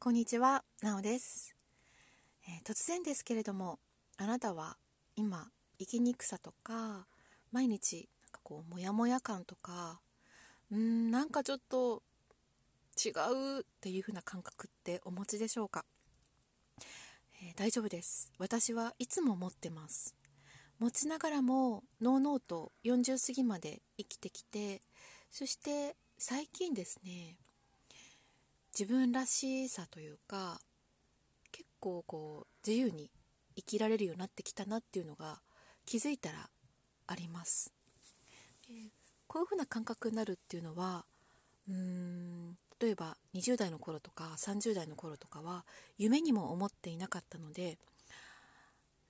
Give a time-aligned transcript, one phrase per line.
[0.00, 1.56] こんにちは、なおです、
[2.46, 3.80] えー突然ですけれども、
[4.16, 4.76] あなたは
[5.16, 5.48] 今、
[5.80, 7.08] 生きにくさとか、
[7.50, 10.00] 毎日、なんかこう、モヤモヤ感とか、
[10.70, 12.04] うん、なんかちょっと
[13.04, 15.84] 違うっていう風な感覚ってお持ちでしょうか、
[17.42, 18.30] えー大丈夫です。
[18.38, 20.14] 私はいつも持ってます。
[20.78, 24.80] 持ちながらも、のうのうと40過ぎまで生きてきて、
[25.32, 27.36] そして最近ですね、
[28.78, 30.60] 自分らしさというか
[31.50, 33.10] 結構こう自由に
[33.56, 35.40] 生きられるようになってきたなっていうのが
[35.84, 36.48] 気づいたら
[37.08, 37.72] あります、
[38.70, 38.88] えー
[39.26, 41.04] こういう風な感覚になるっていうのは
[41.68, 45.66] うーん例えば20代の頃とか30代の頃とかは
[45.98, 47.76] 夢にも思っていなかったので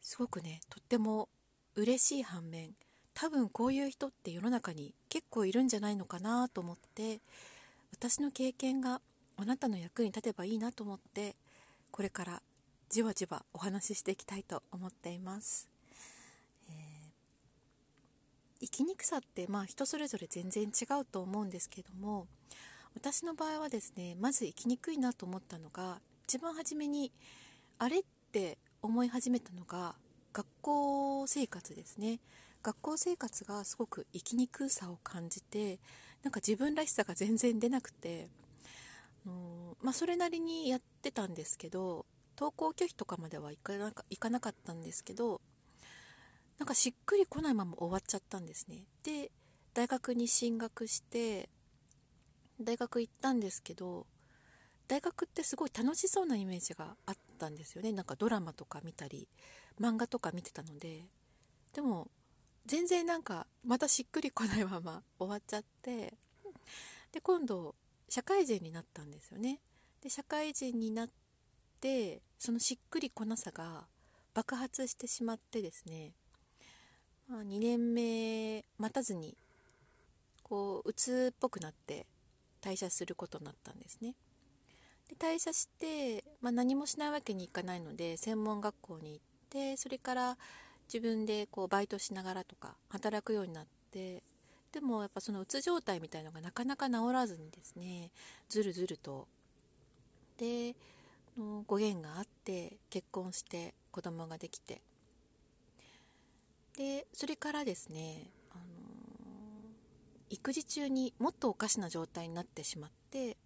[0.00, 1.28] すごくねとっても
[1.74, 2.70] 嬉しい反面
[3.12, 7.20] 多分こういう人って世の中に結構いるんじゃないのかなと思って
[7.92, 9.02] 私の経験が
[9.36, 11.36] あなたの役に立てばいいなと思って
[11.90, 12.42] これから
[12.88, 15.68] じわじわお話ししていきたいと思っています、
[16.68, 16.96] えー
[18.60, 22.26] 生きにくさってまあ人それぞれ全然違うと思うんですけども
[22.94, 27.12] 私の場合はですねまず生きにくいなと思ったのが一番初めに
[27.78, 29.94] あれって思い始めたのが
[30.32, 32.20] 学校生活ですね。
[32.62, 35.78] 学校生活がすごく生きにくさを感じて
[36.24, 38.26] なんか自分らしさが全然出なくて
[39.26, 42.06] のまあ、それなりにやってたんですけど
[42.38, 45.40] 登校拒否とかまではいかなかいかなかったんですけど
[46.58, 48.84] なんかしっくりこないまま終わっちゃったんですね。
[49.02, 49.30] で
[49.74, 51.50] 大学に進学して
[52.60, 54.06] 大学行ったんですけど
[54.88, 57.92] 大学ってすごい楽しそうなイメージがあったんですよね。
[57.92, 59.28] なんかドラマとか見たり
[59.80, 61.08] 漫画とか見てたので。
[61.74, 62.10] でも
[62.64, 66.14] 全然なんかまたしっくりこないまま終わっちゃって。
[67.12, 67.74] で今度
[68.08, 69.60] 社会人になったんですよね。
[70.02, 71.08] で社会人になっ
[71.80, 73.86] てそのしっくりこなさが
[74.34, 76.12] 爆発してしまってですね、
[77.28, 79.36] まあ、2年目待たずに
[80.42, 82.06] こう鬱っぽくなって
[82.60, 84.14] 退社することになったんですね。
[85.08, 89.20] で退社して、まあ、何もしないわけにいかないので専門学校に行っ
[89.50, 90.38] てそれから
[90.86, 94.22] 自分でこうバイトしながらとか働くようになって
[94.76, 98.10] でもやっぱそのうつ状態みたいのがなかなか治らずにですね
[98.50, 99.26] ずるずると。
[100.36, 100.76] で
[101.38, 104.82] のご縁があって結婚して子供ができて。
[106.76, 108.60] でそれからですね、あの
[110.28, 113.38] 育児中にもっとおかしな状態になってしまって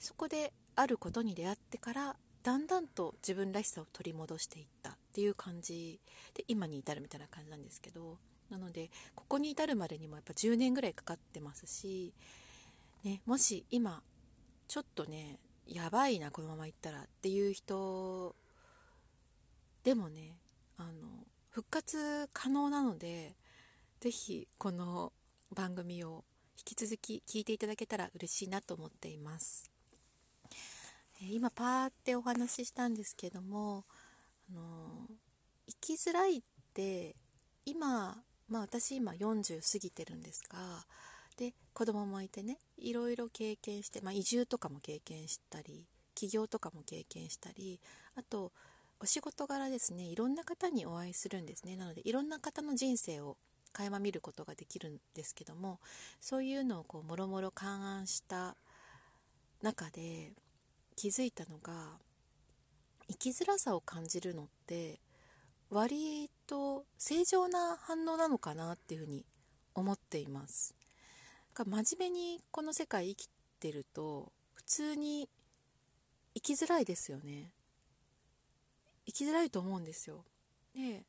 [0.00, 6.00] そこであることに出会ってからだんだんと自分らしさを取り戻していったっていう感じ
[6.34, 8.18] で今に至るみたいな感じなんですけど
[8.52, 12.12] なのでここに至るまでにもやっぱ10年ぐらいかかってますし、
[13.02, 14.02] ね、もし今
[14.68, 18.36] ちょっとねやばいなこのまま行ったらっていう人
[19.84, 20.36] でもね
[20.76, 20.90] あの
[21.48, 23.34] 復活可能なので
[24.00, 25.14] ぜひこの
[25.54, 26.24] 番組を
[26.58, 29.70] 引き続き聞いていただけたら嬉しいなと思っています。
[31.22, 33.84] え今パーってお話ししたんですけども
[34.50, 35.08] あの
[35.66, 36.42] 生きづらいっ
[36.74, 37.16] て
[37.64, 40.86] 今まあ私今40過ぎてるんですが
[41.36, 47.80] で子供もいてねいろいろ経験して、まあ、移住とかも経験したり起業とかも経験したり
[48.16, 48.52] あと
[49.00, 51.76] お仕事柄ですねいろんな方にお会いするんですね。
[51.76, 53.36] なのでいろんな方の人生を
[53.72, 55.80] 垣間見ることができるんですけども
[56.20, 58.56] そういうのをこうもろもろ勘案した
[59.62, 60.32] 中で
[60.94, 61.98] 気づいたのが
[63.08, 65.00] 生きづらさを感じるのって
[65.72, 69.24] 割と正常な反応なのかなっていうふうに
[69.74, 70.74] 思っています。
[71.54, 75.30] 真面目にこの世界生きてると普通に
[76.34, 77.52] 生きづらいですよね。
[79.06, 80.26] 生きづらいと思うんですよ。
[80.74, 81.06] で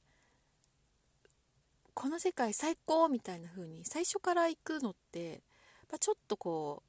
[1.93, 5.43] この世界最高みたいな風に最初から行くのって
[5.91, 6.83] まあちょっとこ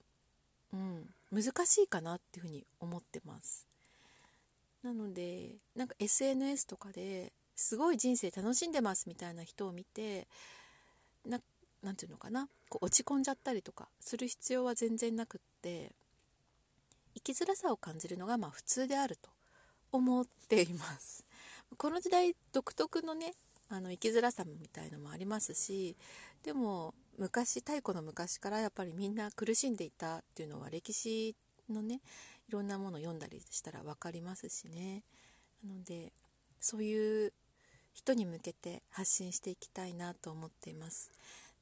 [0.73, 3.67] う、うん、難しいかなっていうふうに思ってます。
[4.85, 10.27] なのでなんか SNS とかですごい人生楽しんでますみたいな人を見て
[11.27, 11.41] な
[11.83, 12.49] なんていうのかな。
[12.69, 15.93] こう落ち込んじゃったりとかする必要は全然なくって
[17.15, 19.31] 生きづらさを感じるのがまあ普通であると
[19.93, 21.25] 思っています。
[21.77, 23.35] この時代独特のね
[23.69, 25.97] あの生きづらさみたいのもありますし
[26.43, 31.35] でも昔太古の昔からやっぱりみんな苦しんでいたっていうのは歴史
[31.71, 32.01] のね
[32.49, 35.03] いろんなものを読んだりしたら分かりますしね。
[35.65, 36.13] なので
[36.61, 37.33] そういう
[37.95, 41.11] 人に向けて発信していきたいなと思っています。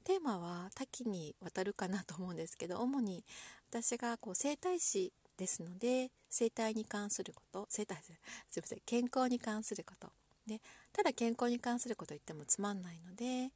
[0.04, 3.24] テーマは多岐にわたるかなと思うんですけど主に
[3.70, 10.10] 私がこう整体師ですので生態に関すること生態すいません健康に関すること。
[10.46, 10.60] で
[10.92, 13.52] ただ健康に関すること言ってもつまんないので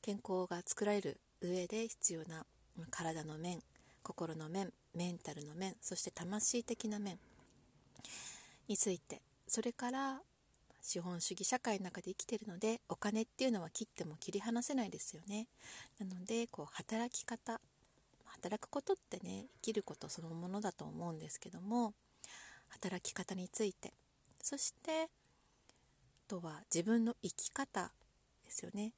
[0.00, 2.46] 健康が作られる上で必要な
[2.90, 3.60] 体の面
[4.02, 7.18] 心の面メンタルの面そして魂的な面
[8.68, 10.20] についてそれから
[10.84, 15.48] 資本主義社会の中で生きてるのでお金っていうのは切っても切り離せないですよね。
[15.98, 17.58] なのでこう働き方
[18.26, 21.94] 働くことってね生きることそのものだと思うんですけども
[22.68, 23.94] 働き方について。
[24.42, 25.08] そしてあ
[26.28, 27.90] とは自分の生き方
[28.44, 28.92] ですよね。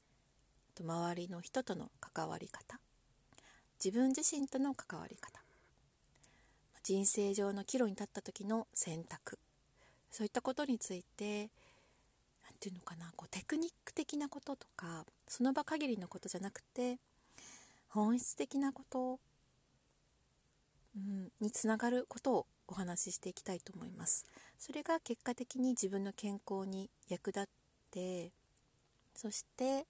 [0.74, 2.80] と周りの人との関わり方。
[3.82, 5.40] 自分自身との関わり方。
[6.82, 9.38] 人生上の岐路に立った時の選択。
[10.10, 11.50] そういったことについて
[12.56, 16.98] て言うのかなこうテクニック的なこととかその場限りのことじゃなくて
[17.88, 19.20] 本質的なこと
[20.96, 24.24] うん、につながることをお話ししていきたいと思います。
[24.58, 27.46] それが結果的に自分の健康に役立っ
[27.90, 28.32] て
[29.14, 29.86] そして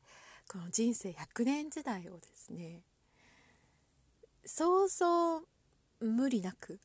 [0.48, 2.82] この人生100年時代をですね
[4.44, 5.42] そうそう
[6.00, 6.80] 無理なく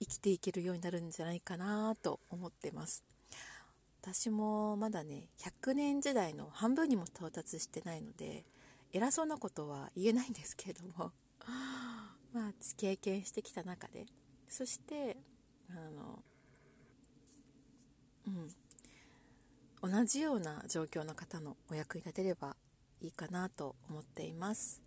[0.00, 3.02] 生きていけるようになるんじゃないかなと思ってます。
[4.02, 8.44] 私もまだね100年時代の半分にも到達してないので
[8.92, 11.12] 偉そうなことは言えないんですけれども
[12.34, 14.06] まあ、経験してきた中で。
[14.48, 15.16] そして
[15.70, 16.22] あの、
[19.82, 22.56] うん、同じような状況の方のお役に立てれば
[23.00, 24.82] いいかなと思っています。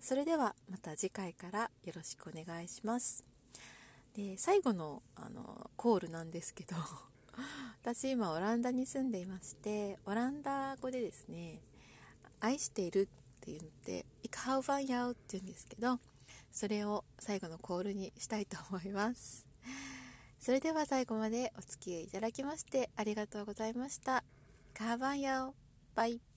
[0.00, 3.24] それではまた次回からよろしくお願いします。
[4.14, 6.76] で最後のあのコールなんですけど
[7.82, 11.60] 私今オランダに住んでいましてオランダ語でですね
[12.40, 13.06] 愛しているっ
[13.40, 15.98] て言ってイカハウファンヤウって言うんですけど
[16.50, 19.46] それを最後のコールにしたいと思います。
[20.40, 24.24] それでは最後までお付き合いいただきましてありがとうございました。
[24.74, 25.54] カーバンヤオ。
[25.94, 26.27] バイ。